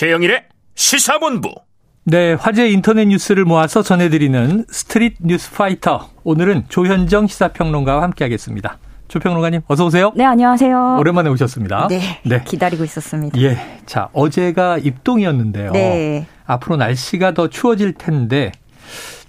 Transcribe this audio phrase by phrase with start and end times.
[0.00, 0.44] 최영일의
[0.76, 1.50] 시사본부.
[2.04, 6.08] 네, 화제 인터넷 뉴스를 모아서 전해드리는 스트릿 뉴스 파이터.
[6.24, 8.78] 오늘은 조현정 시사평론가와 함께하겠습니다.
[9.08, 10.10] 조평론가님, 어서 오세요.
[10.16, 10.96] 네, 안녕하세요.
[10.98, 11.88] 오랜만에 오셨습니다.
[11.88, 12.42] 네, 네.
[12.44, 13.38] 기다리고 있었습니다.
[13.42, 15.72] 예, 자 어제가 입동이었는데요.
[15.72, 16.26] 네.
[16.46, 18.52] 앞으로 날씨가 더 추워질 텐데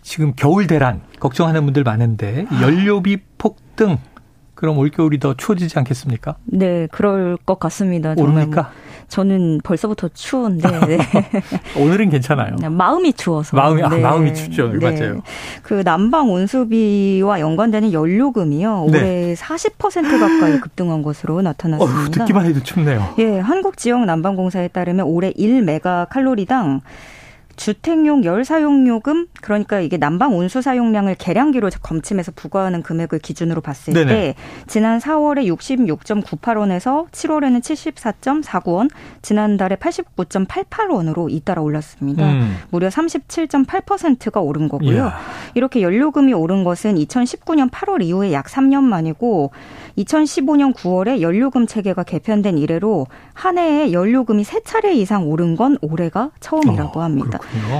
[0.01, 3.97] 지금 겨울 대란 걱정하는 분들 많은데 연료비 폭등
[4.61, 6.35] 그럼 올겨울이 더 추워지지 않겠습니까?
[6.45, 8.13] 네, 그럴 것 같습니다.
[8.15, 8.61] 오릅니까?
[8.61, 8.71] 뭐
[9.07, 10.99] 저는 벌써부터 추운데 네.
[11.75, 12.57] 오늘은 괜찮아요.
[12.69, 13.95] 마음이 추워서 마음이 아, 네.
[14.05, 14.71] 아, 마음이 춥죠.
[14.73, 14.91] 네.
[14.91, 15.23] 맞아요.
[15.63, 18.99] 그 난방 온수비와 연관되는 연료금이요 네.
[18.99, 22.01] 올해 40% 가까이 급등한 것으로 나타났습니다.
[22.01, 23.15] 어, 듣기만 해도 춥네요.
[23.17, 26.81] 예, 한국 지역 난방공사에 따르면 올해 1메가 칼로리당
[27.61, 33.93] 주택용 열 사용 요금 그러니까 이게 난방 온수 사용량을 계량기로 검침해서 부과하는 금액을 기준으로 봤을
[33.93, 34.11] 네네.
[34.11, 38.89] 때 지난 4월에 66.98원에서 7월에는 74.49원,
[39.21, 42.31] 지난달에 89.88원으로 잇따라 올랐습니다.
[42.31, 42.57] 음.
[42.71, 44.95] 무려 37.8%가 오른 거고요.
[44.95, 45.19] 이야.
[45.53, 49.51] 이렇게 연료금이 오른 것은 2019년 8월 이후에 약 3년 만이고
[49.99, 56.31] 2015년 9월에 연료금 체계가 개편된 이래로 한 해에 연료금이 세 차례 이상 오른 건 올해가
[56.39, 57.37] 처음이라고 어, 합니다.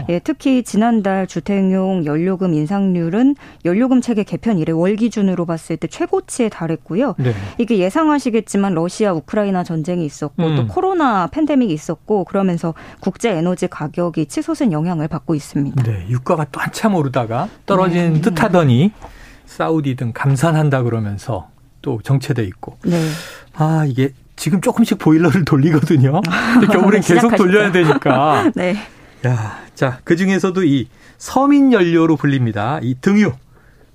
[0.09, 6.49] 예, 특히 지난달 주택용 연료금 인상률은 연료금 체계 개편 이래 월 기준으로 봤을 때 최고치에
[6.49, 7.15] 달했고요.
[7.17, 7.33] 네.
[7.57, 10.55] 이게 예상하시겠지만 러시아 우크라이나 전쟁이 있었고 음.
[10.55, 15.83] 또 코로나 팬데믹이 있었고 그러면서 국제 에너지 가격이 치솟은 영향을 받고 있습니다.
[15.83, 18.21] 네, 유가가 또 한참 오르다가 떨어진 네.
[18.21, 18.91] 듯하더니
[19.45, 21.49] 사우디 등 감산한다 그러면서
[21.81, 22.77] 또 정체돼 있고.
[22.85, 22.97] 네.
[23.55, 26.21] 아 이게 지금 조금씩 보일러를 돌리거든요.
[26.71, 28.51] 겨울엔 계속 돌려야 되니까.
[28.55, 28.75] 네.
[29.25, 32.79] 야, 자, 그 중에서도 이 서민 연료로 불립니다.
[32.81, 33.33] 이 등유.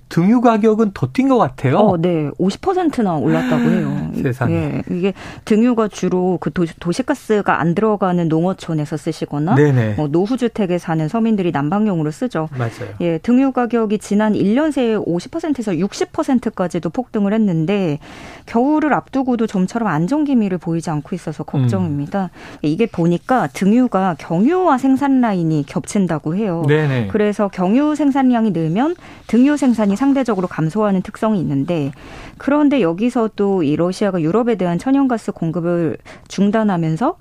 [0.09, 1.77] 등유 가격은 더 뛴 것 같아요.
[1.77, 2.29] 어, 네.
[2.39, 4.11] 50%나 올랐다고 해요.
[4.21, 4.53] 세상에.
[4.53, 5.13] 예, 이게
[5.45, 9.55] 등유가 주로 그 도, 시가스가 안 들어가는 농어촌에서 쓰시거나
[9.95, 12.47] 뭐 노후주택에 사는 서민들이 난방용으로 쓰죠.
[12.57, 12.93] 맞아요.
[13.01, 17.99] 예, 등유 가격이 지난 1년 새에 50%에서 60%까지도 폭등을 했는데
[18.45, 22.29] 겨울을 앞두고도 좀처럼 안정 기미를 보이지 않고 있어서 걱정입니다.
[22.33, 22.57] 음.
[22.61, 26.63] 이게 보니까 등유가 경유와 생산 라인이 겹친다고 해요.
[26.67, 27.07] 네네.
[27.11, 28.95] 그래서 경유 생산량이 늘면
[29.27, 31.91] 등유 생산이 상대적으로 감소하는 특성이 있는데
[32.37, 35.97] 그런데 여기서 또이 러시아가 유럽에 대한 천연가스 공급을
[36.29, 37.17] 중단하면서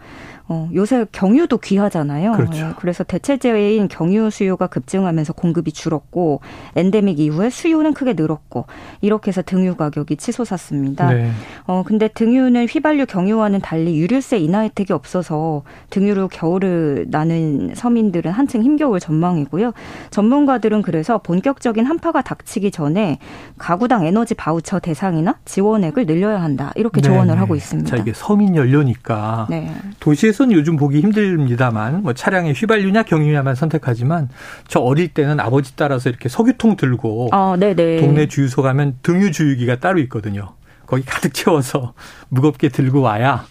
[0.49, 2.33] 어, 요새 경유도 귀하잖아요.
[2.33, 2.67] 그렇죠.
[2.67, 6.41] 예, 그래서 대체제인 경유 수요가 급증하면서 공급이 줄었고
[6.77, 8.67] 엔데믹 이후에 수요는 크게 늘었고
[9.01, 11.13] 이렇게 해서 등유 가격이 치솟았습니다.
[11.13, 11.31] 네.
[11.67, 18.63] 어, 근데 등유는 휘발유 경유와는 달리 유류세 인하 혜택이 없어서 등유로 겨울을 나는 서민들은 한층
[18.63, 19.73] 힘겨울 전망이고요.
[20.11, 23.19] 전문가들은 그래서 본격적인 한파가 닥치기 전에
[23.59, 26.73] 가구당 에너지 바우처 대상이나 지원액을 늘려야 한다.
[26.77, 27.41] 이렇게 네, 조언을 네.
[27.41, 27.91] 하고 있습니다.
[27.91, 29.73] 자, 이게 서민 연료니까 네.
[29.99, 34.29] 도시에서 버스는 요즘 보기 힘듭니다만 뭐 차량에 휘발유냐 경유냐만 선택하지만
[34.69, 39.99] 저 어릴 때는 아버지 따라서 이렇게 석유통 들고 아, 동네 주유소 가면 등유 주유기가 따로
[40.01, 40.53] 있거든요.
[40.87, 41.95] 거기 가득 채워서
[42.29, 43.45] 무겁게 들고 와야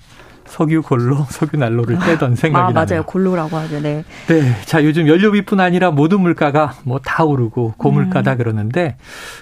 [0.45, 2.85] 석유 골로 석유 난로를 떼던 아, 생각이 아, 맞아요.
[2.85, 3.03] 나네요.
[3.03, 3.81] 골로라고 하죠.
[3.81, 4.03] 네.
[4.27, 4.55] 네.
[4.65, 8.37] 자, 요즘 연료비뿐 아니라 모든 물가가 뭐 다 오르고 고물가다 음.
[8.37, 8.97] 그러는데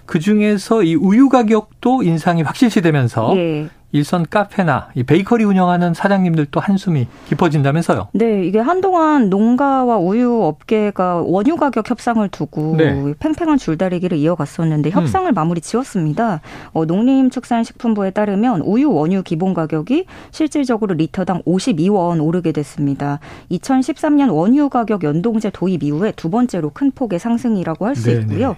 [0.05, 3.69] 그 중에서 이 우유 가격도 인상이 확실시 되면서 예.
[3.93, 8.07] 일선 카페나 이 베이커리 운영하는 사장님들 또 한숨이 깊어진다면서요?
[8.13, 13.13] 네, 이게 한동안 농가와 우유 업계가 원유 가격 협상을 두고 네.
[13.19, 14.91] 팽팽한 줄다리기를 이어갔었는데 음.
[14.91, 15.33] 협상을 음.
[15.33, 16.41] 마무리 지었습니다.
[16.73, 23.19] 어, 농림축산식품부에 따르면 우유 원유 기본 가격이 실질적으로 리터당 52원 오르게 됐습니다.
[23.51, 28.55] 2013년 원유 가격 연동제 도입 이후에 두 번째로 큰 폭의 상승이라고 할 수 있고요.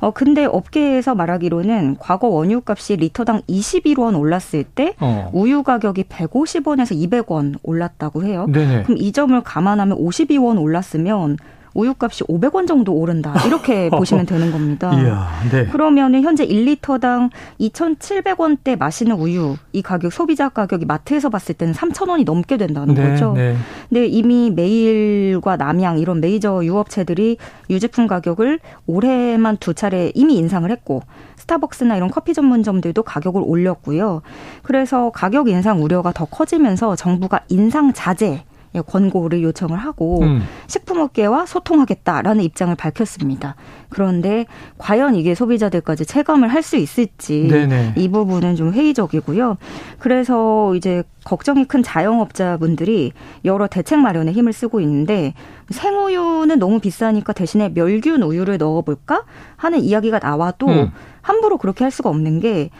[0.00, 5.30] 어 근데 업계에서 말하기로는 과거 원유값이 리터당 21원 올랐을 때 어.
[5.32, 8.46] 우유 가격이 150원에서 200원 올랐다고 해요.
[8.50, 8.84] 네네.
[8.84, 11.36] 그럼 이 점을 감안하면 52원 올랐으면
[11.74, 13.34] 우유값이 500원 정도 오른다.
[13.46, 14.92] 이렇게 보시면 되는 겁니다.
[14.94, 15.66] 이야, 네.
[15.66, 17.30] 그러면은 현재 1리터당
[17.60, 23.32] 2,700원대 마시는 우유 이 가격 소비자 가격이 마트에서 봤을 때는 3,000원이 넘게 된다는 네, 거죠.
[23.32, 23.56] 네.
[23.88, 27.36] 근데 이미 메일과 남양 이런 메이저 유업체들이
[27.68, 31.02] 유제품 가격을 올해만 두 차례 이미 인상을 했고
[31.36, 34.22] 스타벅스나 이런 커피 전문점들도 가격을 올렸고요.
[34.62, 38.44] 그래서 가격 인상 우려가 더 커지면서 정부가 인상 자제 예,
[38.86, 40.42] 권고를 요청을 하고 음.
[40.68, 43.56] 식품업계와 소통하겠다라는 입장을 밝혔습니다.
[43.88, 44.46] 그런데
[44.78, 47.94] 과연 이게 소비자들까지 체감을 할 수 있을지 네네.
[47.96, 49.56] 이 부분은 좀 회의적이고요.
[49.98, 53.12] 그래서 이제 걱정이 큰 자영업자분들이
[53.44, 55.34] 여러 대책 마련에 힘을 쓰고 있는데
[55.70, 59.24] 생우유는 너무 비싸니까 대신에 멸균 우유를 넣어볼까
[59.56, 60.92] 하는 이야기가 나와도 음.
[61.22, 62.70] 함부로 그렇게 할 수가 없는 게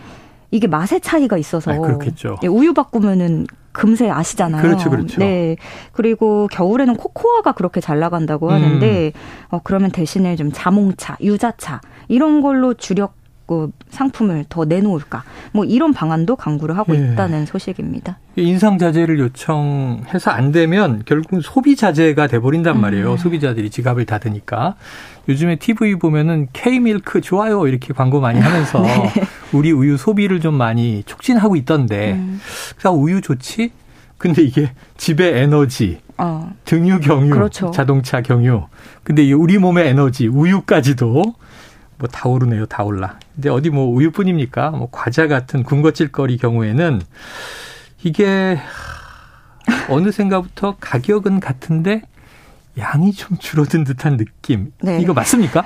[0.50, 1.74] 이게 맛의 차이가 있어서 아.
[2.42, 4.62] 예, 우유 바꾸면은 금세 아시잖아요.
[4.62, 5.20] 그렇죠, 그렇죠.
[5.20, 5.56] 네.
[5.92, 9.20] 그리고 겨울에는 코코아가 그렇게 잘 나간다고 하는데, 음.
[9.50, 13.19] 어, 그러면 대신에 좀 자몽차, 유자차, 이런 걸로 주력
[13.50, 17.00] 그 상품을 더 내놓을까 뭐 이런 방안도 강구를 하고 예.
[17.00, 18.20] 있다는 소식입니다.
[18.36, 22.80] 인상 자제를 요청해서 안 되면 결국은 소비 자제가 돼버린단 음.
[22.80, 23.10] 말이에요.
[23.10, 23.16] 음.
[23.16, 24.76] 소비자들이 지갑을 닫으니까
[25.28, 29.10] 요즘에 TV 보면은 K 밀크 좋아요 이렇게 광고 많이 하면서 네.
[29.52, 32.40] 우리 우유 소비를 좀 많이 촉진하고 있던데 음.
[32.76, 33.72] 그래서 우유 좋지?
[34.16, 36.52] 근데 이게 집의 에너지, 어.
[36.66, 37.72] 등유 경유, 그렇죠.
[37.72, 38.66] 자동차 경유.
[39.02, 41.34] 근데 우리 몸의 에너지, 우유까지도
[42.00, 43.18] 뭐 다 오르네요, 다 올라.
[43.40, 44.68] 근데 어디 뭐 우유뿐입니까?
[44.72, 47.00] 뭐 과자 같은 군것질거리 경우에는
[48.02, 48.58] 이게
[49.88, 52.02] 어느샌가부터 가격은 같은데
[52.76, 54.72] 양이 좀 줄어든 듯한 느낌.
[54.82, 55.00] 네.
[55.00, 55.64] 이거 맞습니까?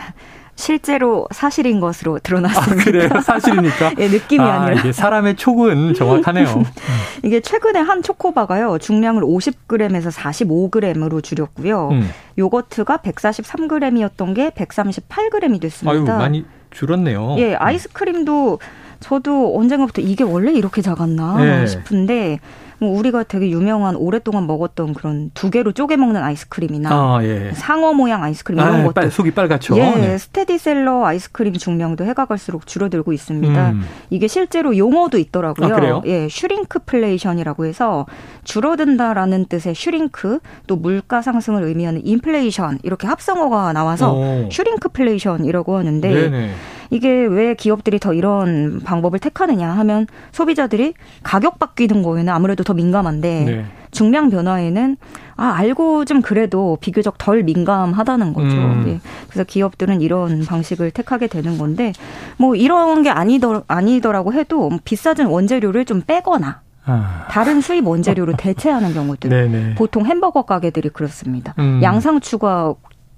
[0.55, 2.81] 실제로 사실인 것으로 드러났습니다.
[2.81, 3.21] 아, 그래요?
[3.21, 3.95] 사실입니까?
[3.99, 6.63] 예, 느낌이 아, 니라 이게 사람의 촉은 정확하네요.
[7.25, 8.79] 이게 최근에 한 초코바가요.
[8.79, 11.89] 중량을 50g에서 45g으로 줄였고요.
[11.89, 12.09] 음.
[12.39, 16.13] 요거트가 143g이었던 게 138g이 됐습니다.
[16.13, 16.45] 아유, 많이
[16.75, 17.37] 줄었네요.
[17.39, 18.59] 예, 아이스크림도
[19.05, 21.67] 저도 언젠가부터 이게 원래 이렇게 작았나 네.
[21.67, 22.41] 싶은데
[22.79, 27.53] 뭐 우리가 되게 유명한 오랫동안 먹었던 그런 두 개로 쪼개 먹는 아이스크림이나 아, 예.
[27.53, 29.77] 상어 모양 아이스크림 이런 아, 것도 속이 빨갛죠.
[29.77, 30.19] 예, 네.
[30.19, 33.71] 스테디셀러 아이스크림 중량도 해가 갈수록 줄어들고 있습니다.
[33.73, 33.83] 음.
[34.09, 35.97] 이게 실제로 용어도 있더라고요.
[35.97, 38.07] 아, 예, 슈링크플레이션이라고 해서
[38.45, 44.49] 줄어든다라는 뜻의 shrink 또 물가 상승을 의미하는 인플레이션 이렇게 합성어가 나와서 오.
[44.51, 46.51] 슈링크플레이션이라고 하는데 네네.
[46.95, 50.95] 이게 왜 기업들이 더 이런 방법을 택하느냐 하면 소비자들이
[51.25, 53.65] 가격 바뀌는 거에는 아무래도 더 민감한데 네.
[53.91, 54.97] 중량 변화에는
[55.37, 58.57] 아 알고 좀 그래도 비교적 덜 민감하다는 거죠.
[58.57, 58.85] 음.
[58.87, 59.01] 예.
[59.29, 61.93] 그래서 기업들은 이런 방식을 택하게 되는 건데
[62.37, 67.27] 뭐 이런 게 아니더 아니더라고 해도 비싸진 원재료를 좀 빼거나 아.
[67.29, 69.75] 다른 수입 원재료로 대체하는 경우들 네네.
[69.75, 71.55] 보통 햄버거 가게들이 그렇습니다.
[71.59, 71.81] 음.
[71.83, 72.75] 양상추가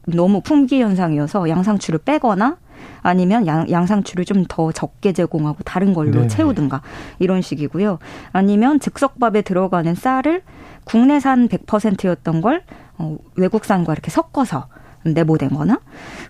[0.06, 2.56] 너무 품귀 현상이어서 양상추를 빼거나
[3.02, 6.28] 아니면 양, 양상추를 좀 더 적게 제공하고 다른 걸로 네네.
[6.28, 6.82] 채우든가
[7.18, 7.98] 이런 식이고요.
[8.32, 10.42] 아니면 즉석밥에 들어가는 쌀을
[10.84, 12.62] 국내산 100%였던 걸
[12.98, 14.68] 어, 외국산과 이렇게 섞어서
[15.04, 15.80] 내보낸 거나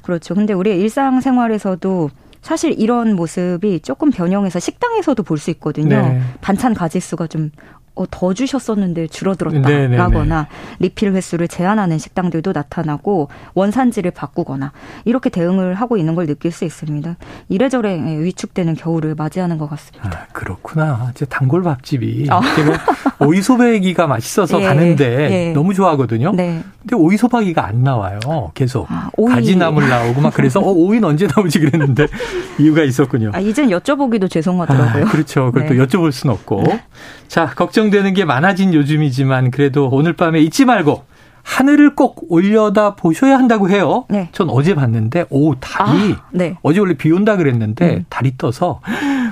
[0.03, 0.35] 그렇죠.
[0.35, 2.11] 근데 우리 일상생활에서도
[2.43, 6.01] 사실 이런 모습이 조금 변형해서 식당에서도 볼 수 있거든요.
[6.01, 6.21] 네.
[6.41, 10.49] 반찬 가짓수가 좀 어, 더 주셨었는데 줄어들었다라거나
[10.81, 14.73] 리필 횟수를 제한하는 식당들도 나타나고 원산지를 바꾸거나
[15.05, 17.17] 이렇게 대응을 하고 있는 걸 느낄 수 있습니다.
[17.49, 20.09] 이래저래 예, 위축되는 겨울을 맞이하는 것 같습니다.
[20.09, 21.13] 아, 그렇구나.
[21.15, 22.41] 제 단골 밥집이 어.
[23.25, 25.53] 오이소박이가 맛있어서 예, 가는데 예.
[25.53, 26.33] 너무 좋아하거든요.
[26.33, 26.63] 네.
[26.81, 28.19] 근데 오이소박이가 안 나와요.
[28.55, 29.33] 계속 아, 오이.
[29.33, 32.07] 가지나물 나오고 막 그래서 어, 오이는 언제 나오지 그랬는데
[32.59, 33.31] 이유가 있었군요.
[33.35, 35.05] 아, 이젠 여쭤보기도 죄송하더라고요.
[35.05, 35.47] 아, 그렇죠.
[35.47, 35.69] 그걸 네.
[35.69, 36.65] 또 여쭤볼 수는 없고.
[36.67, 36.83] 네.
[37.29, 41.05] 자, 걱정 되는 게 많아진 요즘이지만 그래도 오늘 밤에 잊지 말고
[41.43, 44.05] 하늘을 꼭 올려다 보셔야 한다고 해요.
[44.09, 44.29] 네.
[44.33, 46.57] 전 어제 봤는데 오 달이 아, 네.
[46.63, 48.05] 어제 원래 비 온다 그랬는데 음.
[48.09, 48.81] 달이 떠서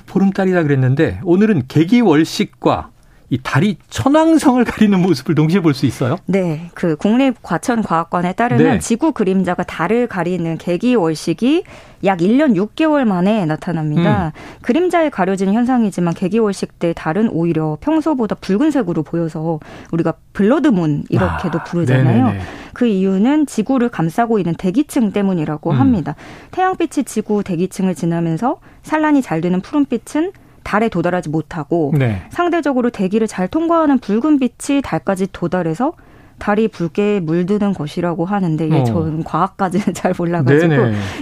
[0.07, 2.91] 보름달이다 그랬는데 오늘은 개기월식과
[3.35, 6.19] 이 달이 천왕성을 가리는 모습을 동시에 볼 수 있어요?
[6.27, 6.71] 네.
[6.75, 8.79] 그 국립과천과학관에 따르면 네.
[8.79, 11.65] 지구 그림자가 달을 가리는 개기 월식이
[12.05, 14.33] 약 1년 6개월 만에 나타납니다.
[14.37, 14.59] 음.
[14.63, 19.59] 그림자에 가려진 현상이지만 개기월식 때 달은 오히려 평소보다 붉은색으로 보여서
[19.91, 22.27] 우리가 블러드문 이렇게도 아, 부르잖아요.
[22.27, 22.45] 네네네.
[22.73, 25.81] 그 이유는 지구를 감싸고 있는 대기층 때문이라고 음.
[25.81, 26.15] 합니다.
[26.53, 30.33] 태양빛이 지구 대기층을 지나면서 산란이 잘 되는 푸른빛은
[30.65, 32.23] 달에 도달하지 못하고 네.
[32.31, 35.93] 상대적으로 대기를 잘 통과하는 붉은 빛이 달까지 도달해서
[36.39, 38.85] 달이 붉게 물드는 것이라고 하는데 예, 어.
[38.85, 40.75] 저는 과학까지는 잘 몰라가지고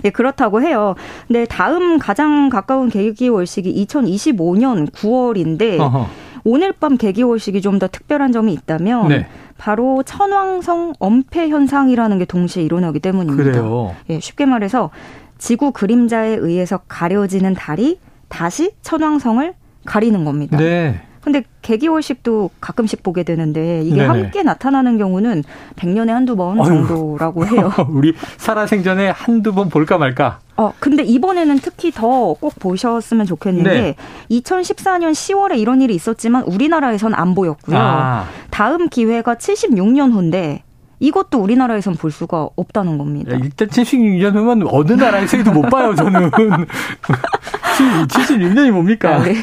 [0.07, 0.95] 예, 그렇다고 해요.
[1.27, 6.07] 근데 다음 가장 가까운 계기월식이 2025년 9월인데 어허.
[6.45, 9.27] 오늘 밤 계기월식이 좀 더 특별한 점이 있다면 네.
[9.59, 13.51] 바로 천왕성 엄폐 현상이라는 게 동시에 일어나기 때문입니다.
[13.51, 13.95] 그래요.
[14.11, 14.91] 예, 쉽게 말해서
[15.39, 17.99] 지구 그림자에 의해서 가려지는 달이
[18.33, 19.53] 다시 천왕성을
[19.85, 20.57] 가리는 겁니다.
[20.57, 21.01] 네.
[21.21, 24.07] 근데 개기월식도 가끔씩 보게 되는데 이게 네네.
[24.09, 25.45] 함께 나타나는 경우는
[25.77, 27.71] 100년에 한두 번 정도라고 해요.
[27.91, 30.41] 우리 살아생전에 한두 번 볼까 말까.
[30.57, 33.95] 어, 근데 이번에는 특히 더 꼭 보셨으면 좋겠는데 네.
[34.31, 37.77] 2014년 10월에 이런 일이 있었지만 우리나라에선 안 보였고요.
[37.79, 38.27] 아.
[38.51, 40.65] 다음 기회가 76년 후인데
[40.99, 43.37] 이것도 우리나라에선 볼 수가 없다는 겁니다.
[43.37, 46.31] 일단 76년 후면 어느 나라에서도 못 봐요, 저는.
[48.09, 49.23] 76년이 뭡니까?
[49.23, 49.43] 네,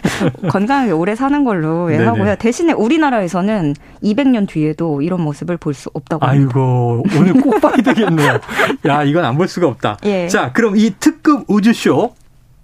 [0.50, 2.36] 건강하게 오래 사는 걸로 예, 하고요.
[2.36, 6.50] 대신에 우리나라에서는 200년 뒤에도 이런 모습을 볼 수 없다고 합니다.
[6.50, 8.40] 아이고, 오늘 꼭 봐야 되겠네요.
[8.88, 9.98] 야, 이건 안 볼 수가 없다.
[10.06, 10.28] 예.
[10.28, 12.14] 자, 그럼 이 특급 우주쇼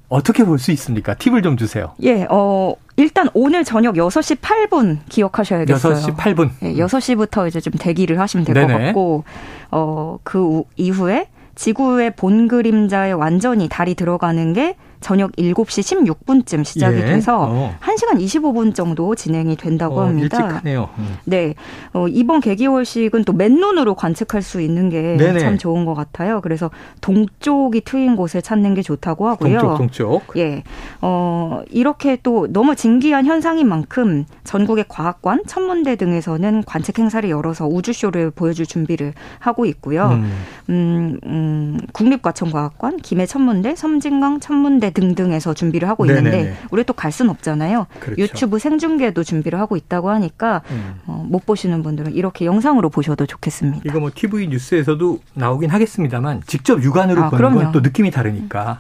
[0.10, 1.14] 어떻게 볼 수 있습니까?
[1.14, 1.94] 팁을 좀 주세요.
[2.04, 5.96] 예, 어, 일단 오늘 저녁 6시 8분 기억하셔야겠어요.
[5.96, 6.50] 6시 8분.
[6.62, 9.24] 네, 6시부터 이제 좀 대기를 하시면 될 것 같고,
[9.72, 14.76] 어, 그 이후에 지구의 본 그림자에 완전히 달이 들어가는 게
[15.06, 17.06] 저녁 7시 16분쯤 시작이 예.
[17.06, 17.76] 돼서 어.
[17.80, 20.38] 1시간 25분 정도 진행이 된다고 어, 합니다.
[20.38, 20.90] 일찍 하네요.
[20.98, 21.18] 음.
[21.26, 21.54] 네.
[21.94, 26.42] 어, 이번 개기월식은 또 맨눈으로 관측할 수 있는 게 참 좋은 것 같아요.
[26.42, 26.72] 그래서
[27.02, 29.60] 동쪽이 트인 곳을 찾는 게 좋다고 하고요.
[29.60, 30.38] 동쪽, 동쪽.
[30.38, 30.64] 예.
[31.02, 38.32] 어, 이렇게 또 너무 진기한 현상인 만큼 전국의 과학관, 천문대 등에서는 관측 행사를 열어서 우주쇼를
[38.32, 40.08] 보여줄 준비를 하고 있고요.
[40.08, 40.32] 음,
[40.70, 46.56] 음, 음 국립과천과학관, 김해 천문대, 섬진강 천문대 등등에서 준비를 하고 있는데 네네네.
[46.72, 47.86] 우리 또갈 수는 없잖아요.
[48.00, 48.20] 그렇죠.
[48.22, 50.96] 유튜브 생중계도 준비를 하고 있다고 하니까 음.
[51.06, 53.82] 어, 못 보시는 분들은 이렇게 영상으로 보셔도 좋겠습니다.
[53.86, 58.80] 이거 뭐 TV 뉴스에서도 나오긴 하겠습니다만 직접 육안으로 아, 보는 건 또 느낌이 다르니까.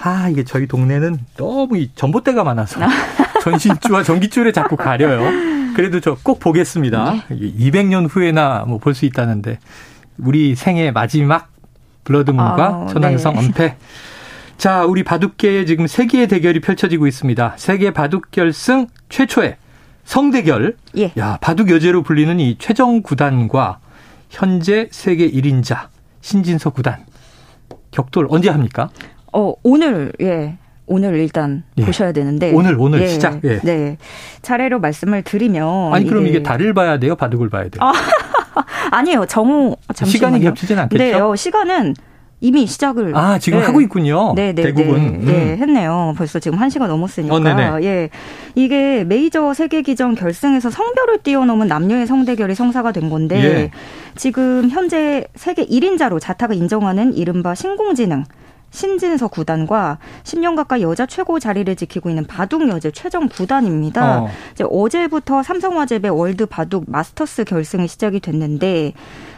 [0.00, 2.78] 아, 이게 저희 동네는 너무 이 전봇대가 많아서
[3.42, 5.22] 전신줄과 전기줄에 자꾸 가려요.
[5.74, 7.12] 그래도 저 꼭 보겠습니다.
[7.30, 7.36] 네.
[7.70, 9.58] 200년 후에나 뭐 볼 수 있다는데
[10.18, 11.48] 우리 생애 마지막
[12.04, 13.38] 블러드문과 아, 천왕성 네.
[13.38, 13.76] 엄폐
[14.58, 17.54] 자, 우리 바둑계에 지금 세계의 대결이 펼쳐지고 있습니다.
[17.56, 19.56] 세계 바둑 결승 최초의
[20.04, 20.76] 성대결.
[20.98, 21.12] 예.
[21.18, 23.78] 야, 바둑 여제로 불리는 이 최정 구단과
[24.30, 25.88] 현재 세계 1인자
[26.22, 27.04] 신진서 구단.
[27.90, 28.88] 격돌 언제 합니까?
[29.32, 30.56] 어, 오늘 예.
[30.86, 31.84] 오늘 일단 예.
[31.84, 33.08] 보셔야 되는데 오늘 오늘 예.
[33.08, 33.44] 시작.
[33.44, 33.58] 예.
[33.62, 33.98] 네.
[34.42, 37.80] 차례로 말씀을 드리면 아니 그럼 이게 달을 봐야 돼요, 바둑을 봐야 돼요?
[37.80, 37.92] 아,
[38.96, 39.26] 아니에요.
[39.26, 40.10] 정오 잠시만요.
[40.10, 41.02] 시간이 겹치진 않겠죠?
[41.02, 41.94] 네, 요 시간은
[42.40, 43.64] 이미 시작을 아 지금 네.
[43.64, 44.34] 하고 있군요.
[44.34, 46.14] 네, 네, 대국은 네, 네, 했네요.
[46.16, 47.34] 벌써 지금 한 시간 넘었으니까.
[47.34, 48.10] 어, 예,
[48.54, 53.70] 이게 메이저 세계 기전 결승에서 성별을 뛰어넘은 남녀의 성대결이 성사가 된 건데 예.
[54.16, 58.24] 지금 현재 세계 1인자로 자타가 인정하는 이른바 신공지능.
[58.70, 64.22] 신진서 구단과 10년 가까이 여자 최고 자리를 지키고 있는 바둑 여제 최정 구단입니다.
[64.22, 64.28] 어.
[64.52, 68.92] 이제 어제부터 삼성화재배 월드 바둑 마스터스 결승이 시작이 됐는데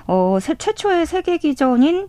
[0.08, 2.08] 어, 최초의 세계 기전인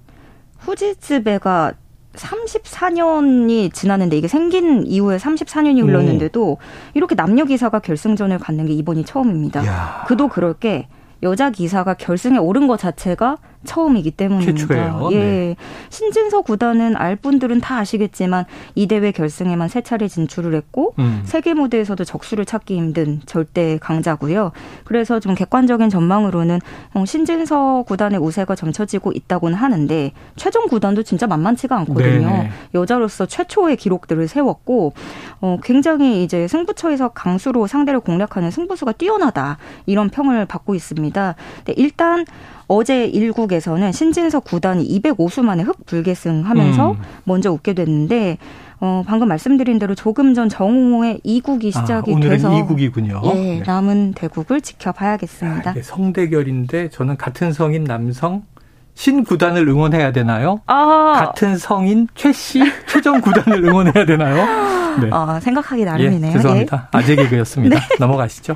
[0.60, 1.74] 후지츠베가
[2.13, 6.58] 34년이 지났는데 이게 생긴 이후에 34년이 흘렀는데도
[6.94, 9.66] 이렇게 남녀 기사가 결승전을 갖는 게 이번이 처음입니다.
[9.66, 10.04] 야.
[10.08, 10.88] 그도 그럴 게
[11.24, 14.58] 여자 기사가 결승에 오른 것 자체가 처음이기 때문입니다.
[14.58, 15.10] 최초예요.
[15.12, 15.20] 예.
[15.20, 15.56] 네.
[15.89, 21.22] 신진서 구단은 알 분들은 다 아시겠지만 이 대회 결승에만 세 차례 진출을 했고 음.
[21.25, 24.51] 세계 무대에서도 적수를 찾기 힘든 절대 강자고요.
[24.86, 26.60] 그래서 좀 객관적인 전망으로는
[26.94, 32.28] 어, 신진서 구단의 우세가 점쳐지고 있다고는 하는데 최종 구단도 진짜 만만치가 않거든요.
[32.28, 32.50] 네네.
[32.74, 34.94] 여자로서 최초의 기록들을 세웠고
[35.42, 41.36] 어, 굉장히 이제 승부처에서 강수로 상대를 공략하는 승부수가 뛰어나다 이런 평을 받고 있습니다.
[41.66, 42.25] 네, 일단
[42.70, 46.98] 어제 1국에서는 신진석 구단이 205수 만에 흑불계승하면서 음.
[47.24, 48.38] 먼저 웃게 됐는데
[48.80, 53.26] 어, 방금 말씀드린 대로 조금 전 정오에 2국이 아, 시작이 아, 오늘은 돼서 2국이군요.
[53.26, 53.64] 예, 네.
[53.66, 55.72] 남은 대국을 지켜봐야겠습니다.
[55.72, 58.44] 아, 성대결인데 저는 같은 성인 남성
[58.94, 60.62] 신 구단을 응원해야 되나요?
[60.68, 61.14] 아.
[61.16, 64.46] 같은 성인 최 씨, 최정 구단을 응원해야 되나요?
[65.01, 65.10] 네.
[65.12, 66.32] 어, 생각하기 나름이네요.
[66.32, 66.89] 예, 죄송합니다.
[66.94, 66.98] 예.
[66.98, 67.75] 아재 개그였습니다.
[67.79, 67.86] 네.
[68.00, 68.56] 넘어가시죠.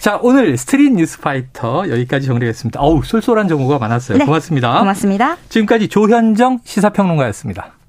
[0.00, 2.80] 자, 오늘 스트릿 뉴스파이터 여기까지 정리했습니다.
[2.80, 4.18] 어우, 쏠쏠한 정보가 많았어요.
[4.18, 4.24] 네.
[4.24, 4.78] 고맙습니다.
[4.78, 5.36] 고맙습니다.
[5.48, 7.74] 지금까지 조현정 시사평론가였습니다.